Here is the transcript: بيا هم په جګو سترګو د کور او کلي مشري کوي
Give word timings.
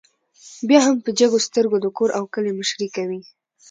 بيا 0.67 0.79
هم 0.85 0.97
په 1.05 1.09
جګو 1.19 1.37
سترګو 1.47 1.77
د 1.81 1.85
کور 1.97 2.09
او 2.17 2.23
کلي 2.33 2.51
مشري 2.59 2.87
کوي 2.95 3.21